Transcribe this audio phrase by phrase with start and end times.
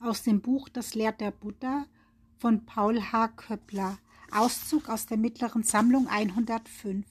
[0.00, 1.86] aus dem Buch Das lehrt der Buddha
[2.38, 3.28] von Paul H.
[3.28, 3.98] Köppler,
[4.32, 7.06] Auszug aus der mittleren Sammlung 105.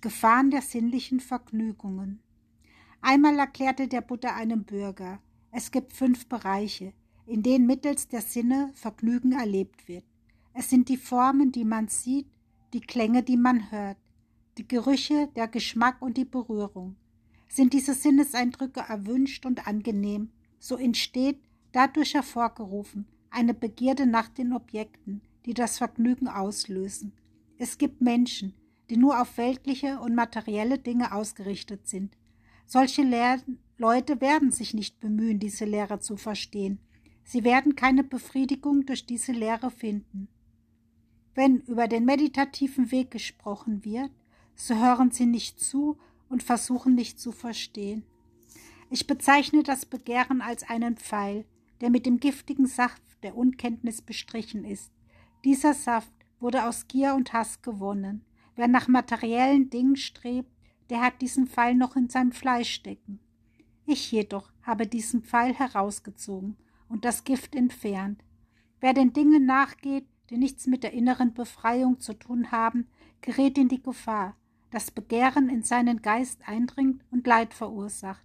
[0.00, 2.20] Gefahren der sinnlichen Vergnügungen.
[3.00, 6.92] Einmal erklärte der Buddha einem Bürger, es gibt fünf Bereiche,
[7.26, 10.04] in denen mittels der Sinne Vergnügen erlebt wird.
[10.54, 12.26] Es sind die Formen, die man sieht,
[12.72, 13.96] die Klänge, die man hört,
[14.58, 16.96] die Gerüche, der Geschmack und die Berührung.
[17.48, 21.40] Sind diese Sinneseindrücke erwünscht und angenehm, so entsteht,
[21.72, 27.12] dadurch hervorgerufen, eine Begierde nach den Objekten, die das Vergnügen auslösen.
[27.58, 28.54] Es gibt Menschen,
[28.90, 32.16] die nur auf weltliche und materielle Dinge ausgerichtet sind.
[32.66, 33.40] Solche Lehr
[33.78, 36.78] Leute werden sich nicht bemühen, diese Lehre zu verstehen.
[37.24, 40.28] Sie werden keine Befriedigung durch diese Lehre finden.
[41.34, 44.10] Wenn über den meditativen Weg gesprochen wird,
[44.54, 48.04] so hören sie nicht zu und versuchen nicht zu verstehen.
[48.90, 51.44] Ich bezeichne das Begehren als einen Pfeil,
[51.82, 54.92] der mit dem giftigen Saft der Unkenntnis bestrichen ist.
[55.44, 58.24] Dieser Saft wurde aus Gier und Hass gewonnen.
[58.54, 60.50] Wer nach materiellen Dingen strebt,
[60.90, 63.18] der hat diesen Pfeil noch in seinem Fleisch stecken.
[63.84, 66.56] Ich jedoch habe diesen Pfeil herausgezogen
[66.88, 68.22] und das Gift entfernt.
[68.80, 72.86] Wer den Dingen nachgeht, die nichts mit der inneren Befreiung zu tun haben,
[73.22, 74.36] gerät in die Gefahr,
[74.70, 78.24] dass Begehren in seinen Geist eindringt und Leid verursacht.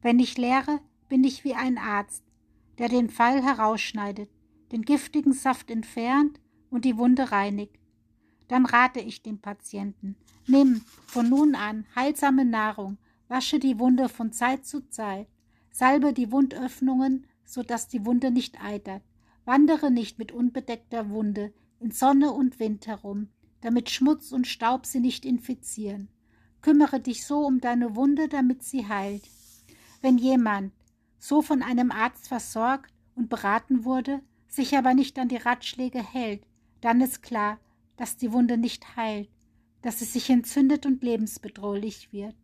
[0.00, 2.22] Wenn ich lehre, bin ich wie ein Arzt,
[2.78, 4.30] der den Pfeil herausschneidet,
[4.72, 7.78] den giftigen Saft entfernt und die Wunde reinigt.
[8.48, 14.32] Dann rate ich dem Patienten, nimm von nun an heilsame Nahrung, wasche die Wunde von
[14.32, 15.28] Zeit zu Zeit,
[15.70, 19.02] salbe die Wundöffnungen, so dass die Wunde nicht eitert,
[19.44, 23.28] Wandere nicht mit unbedeckter Wunde in Sonne und Wind herum,
[23.60, 26.08] damit Schmutz und Staub sie nicht infizieren.
[26.62, 29.28] Kümmere dich so um deine Wunde, damit sie heilt.
[30.00, 30.72] Wenn jemand
[31.24, 36.42] so von einem Arzt versorgt und beraten wurde, sich aber nicht an die Ratschläge hält,
[36.82, 37.58] dann ist klar,
[37.96, 39.30] dass die Wunde nicht heilt,
[39.80, 42.34] dass sie sich entzündet und lebensbedrohlich wird.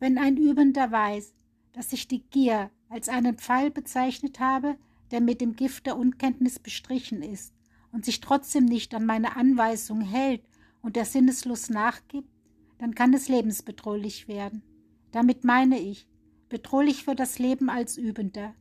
[0.00, 1.32] Wenn ein Übender weiß,
[1.72, 4.76] dass ich die Gier als einen Pfeil bezeichnet habe,
[5.10, 7.54] der mit dem Gift der Unkenntnis bestrichen ist
[7.90, 10.42] und sich trotzdem nicht an meine Anweisung hält
[10.82, 12.28] und der Sinneslust nachgibt,
[12.76, 14.62] dann kann es lebensbedrohlich werden.
[15.10, 16.06] Damit meine ich,
[16.54, 18.54] bedrohlich für das Leben als Übender.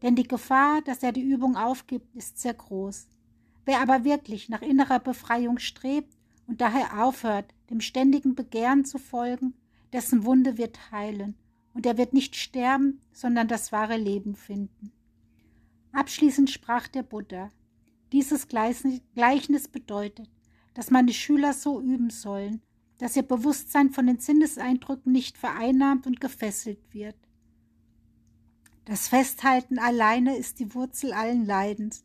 [0.00, 3.06] Denn die Gefahr, dass er die Übung aufgibt, ist sehr groß.
[3.66, 6.16] Wer aber wirklich nach innerer Befreiung strebt
[6.46, 9.52] und daher aufhört, dem ständigen Begehren zu folgen,
[9.92, 11.34] dessen Wunde wird heilen,
[11.74, 14.90] und er wird nicht sterben, sondern das wahre Leben finden.
[15.92, 17.50] Abschließend sprach der Buddha.
[18.10, 20.30] Dieses Gleichnis bedeutet,
[20.72, 22.62] dass meine Schüler so üben sollen,
[22.96, 27.16] dass ihr Bewusstsein von den Sinneseindrücken nicht vereinnahmt und gefesselt wird.
[28.86, 32.04] Das Festhalten alleine ist die Wurzel allen Leidens.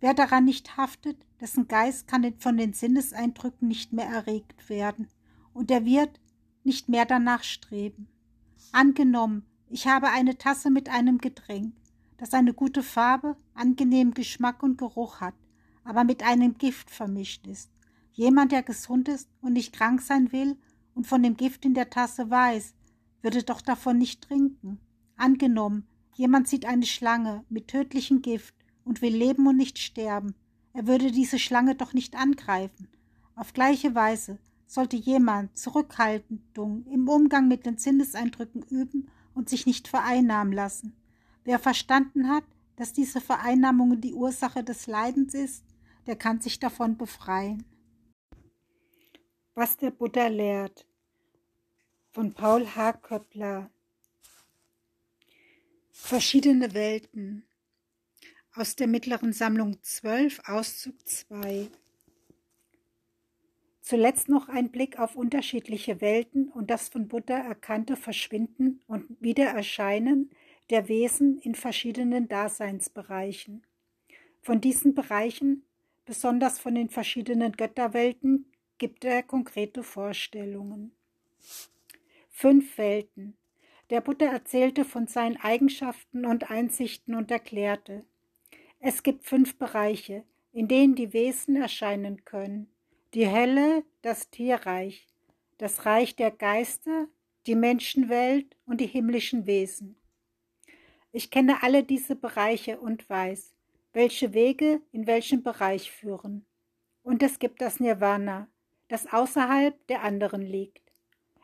[0.00, 5.08] Wer daran nicht haftet, dessen Geist kann von den Sinneseindrücken nicht mehr erregt werden,
[5.52, 6.18] und er wird
[6.64, 8.08] nicht mehr danach streben.
[8.72, 11.74] Angenommen, ich habe eine Tasse mit einem Getränk,
[12.16, 15.34] das eine gute Farbe, angenehmen Geschmack und Geruch hat,
[15.84, 17.70] aber mit einem Gift vermischt ist.
[18.12, 20.56] Jemand, der gesund ist und nicht krank sein will
[20.94, 22.74] und von dem Gift in der Tasse weiß,
[23.20, 24.80] würde doch davon nicht trinken.
[25.16, 25.87] Angenommen,
[26.18, 30.34] jemand sieht eine Schlange mit tödlichem Gift und will leben und nicht sterben,
[30.72, 32.88] er würde diese Schlange doch nicht angreifen.
[33.36, 39.86] Auf gleiche Weise sollte jemand Zurückhaltung im Umgang mit den Sinneseindrücken üben und sich nicht
[39.86, 40.96] vereinnahmen lassen.
[41.44, 42.44] Wer verstanden hat,
[42.76, 45.64] dass diese Vereinnahmung die Ursache des Leidens ist,
[46.06, 47.64] der kann sich davon befreien.
[49.54, 50.84] Was der Buddha lehrt
[52.10, 52.94] von Paul H.
[52.94, 53.70] Köppler
[56.08, 57.46] Verschiedene Welten
[58.54, 61.68] aus der mittleren Sammlung 12, Auszug 2.
[63.82, 70.30] Zuletzt noch ein Blick auf unterschiedliche Welten und das von Buddha erkannte Verschwinden und Wiedererscheinen
[70.70, 73.66] der Wesen in verschiedenen Daseinsbereichen.
[74.40, 75.62] Von diesen Bereichen,
[76.06, 80.90] besonders von den verschiedenen Götterwelten, gibt er konkrete Vorstellungen.
[82.30, 83.36] Fünf Welten.
[83.90, 88.04] Der Buddha erzählte von seinen Eigenschaften und Einsichten und erklärte,
[88.80, 92.68] es gibt fünf Bereiche, in denen die Wesen erscheinen können.
[93.14, 95.08] Die Hölle, das Tierreich,
[95.56, 97.08] das Reich der Geister,
[97.46, 99.96] die Menschenwelt und die himmlischen Wesen.
[101.10, 103.54] Ich kenne alle diese Bereiche und weiß,
[103.94, 106.44] welche Wege in welchem Bereich führen.
[107.02, 108.48] Und es gibt das Nirvana,
[108.88, 110.82] das außerhalb der anderen liegt.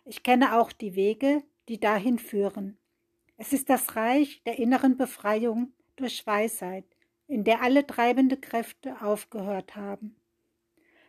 [0.05, 2.79] Ich kenne auch die Wege, die dahin führen.
[3.37, 6.85] Es ist das Reich der inneren Befreiung, durch Weisheit,
[7.27, 10.17] in der alle treibende Kräfte aufgehört haben.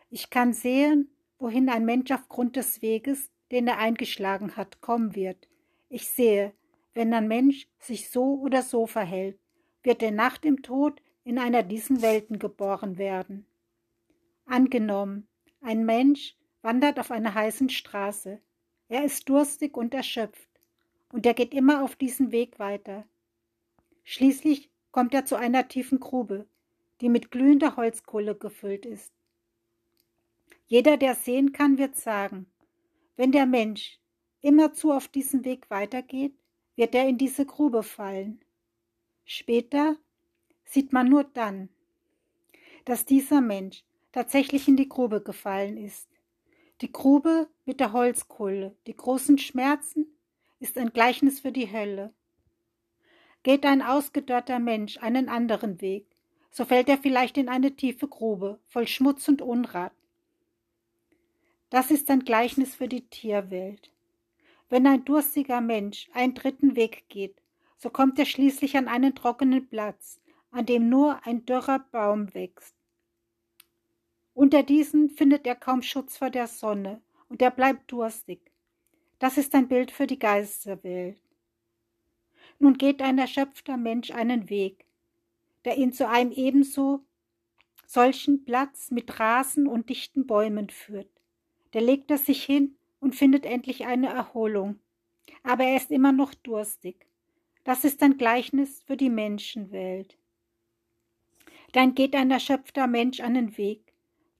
[0.10, 1.10] Ich kann sehen,
[1.40, 5.50] wohin ein Mensch aufgrund des Weges, den er eingeschlagen hat, kommen wird.
[5.90, 6.54] Ich sehe,
[6.94, 9.40] wenn ein Mensch sich so oder so verhält,
[9.84, 13.46] wird er nach dem Tod in einer diesen Welten geboren werden.
[14.46, 15.28] Angenommen,
[15.62, 18.40] ein Mensch wandert auf einer heißen Straße.
[18.88, 20.50] Er ist durstig und erschöpft,
[21.12, 23.06] und er geht immer auf diesen Weg weiter.
[24.04, 26.46] Schließlich kommt er zu einer tiefen Grube,
[27.02, 29.12] die mit glühender Holzkohle gefüllt ist.
[30.68, 32.48] Jeder, der sehen kann, wird sagen,
[33.16, 34.00] wenn der Mensch
[34.42, 36.34] immerzu auf diesem Weg weitergeht,
[36.76, 38.40] wird er in diese Grube fallen.
[39.26, 39.98] Später
[40.66, 41.70] sieht man nur dann,
[42.86, 46.08] dass dieser Mensch tatsächlich in die Grube gefallen ist.
[46.82, 50.08] Die Grube mit der Holzkohle, die großen Schmerzen,
[50.60, 52.14] ist ein Gleichnis für die Hölle.
[53.44, 56.06] Geht ein ausgedörrter Mensch einen anderen Weg,
[56.52, 59.94] so fällt er vielleicht in eine tiefe Grube voll Schmutz und Unrat.
[61.70, 63.92] Das ist ein Gleichnis für die Tierwelt.
[64.70, 67.42] Wenn ein durstiger Mensch einen dritten Weg geht,
[67.78, 70.20] so kommt er schließlich an einen trockenen Platz,
[70.52, 72.76] an dem nur ein dürrer Baum wächst.
[74.46, 78.52] Unter diesen findet er kaum Schutz vor der Sonne, und er bleibt durstig.
[79.18, 81.20] Das ist ein Bild für die Geisterwelt.
[82.60, 84.86] Nun geht ein erschöpfter Mensch einen Weg,
[85.66, 87.04] der ihn zu einem ebenso
[87.88, 91.10] solchen Platz mit Rasen und dichten Bäumen führt.
[91.74, 94.80] Der legt er sich hin und findet endlich eine Erholung.
[95.42, 97.08] Aber er ist immer noch durstig.
[97.64, 100.20] Das ist ein Gleichnis für die Menschenwelt.
[101.72, 103.85] Dann geht ein erschöpfter Mensch einen Weg,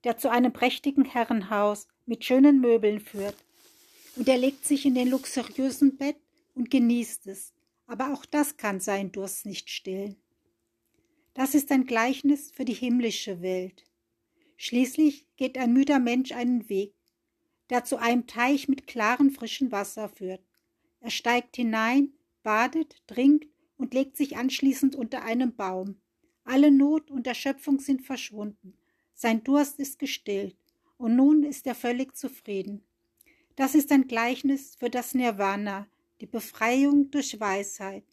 [0.06, 3.36] der zu einem prächtigen Herrenhaus mit schönen Möbeln führt.
[4.16, 6.18] Und er legt sich in den luxuriösen Bett
[6.54, 7.54] und genießt es.
[7.88, 10.16] Aber auch das kann seinen Durst nicht stillen.
[11.34, 13.84] Das ist ein Gleichnis für die himmlische Welt.
[14.58, 16.94] Schließlich geht ein müder Mensch einen Weg,
[17.72, 20.42] der zu einem Teich mit klarem frischen Wasser führt.
[21.02, 22.14] Er steigt hinein,
[22.44, 26.00] badet, trinkt und legt sich anschließend unter einem Baum.
[26.44, 28.78] Alle Not und Erschöpfung sind verschwunden.
[29.18, 30.58] Sein Durst ist gestillt,
[30.98, 32.84] und nun ist er völlig zufrieden.
[33.56, 35.88] Das ist ein Gleichnis für das Nirvana,
[36.20, 38.04] die Befreiung durch Weisheit.